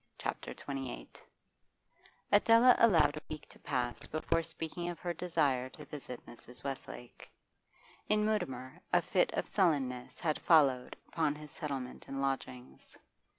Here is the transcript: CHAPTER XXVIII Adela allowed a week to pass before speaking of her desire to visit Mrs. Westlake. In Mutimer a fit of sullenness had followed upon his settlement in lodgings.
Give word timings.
CHAPTER 0.17 0.49
XXVIII 0.49 1.09
Adela 2.31 2.75
allowed 2.79 3.17
a 3.17 3.21
week 3.29 3.47
to 3.49 3.59
pass 3.59 4.07
before 4.07 4.41
speaking 4.41 4.89
of 4.89 4.97
her 4.97 5.13
desire 5.13 5.69
to 5.69 5.85
visit 5.85 6.25
Mrs. 6.25 6.63
Westlake. 6.63 7.29
In 8.09 8.25
Mutimer 8.25 8.81
a 8.91 9.03
fit 9.03 9.31
of 9.35 9.45
sullenness 9.47 10.19
had 10.19 10.39
followed 10.41 10.95
upon 11.07 11.35
his 11.35 11.51
settlement 11.51 12.07
in 12.07 12.19
lodgings. 12.19 12.97